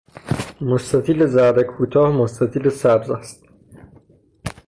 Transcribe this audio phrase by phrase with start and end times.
[0.61, 3.43] مستطیل زرد کوتاه مستطیل سبز است.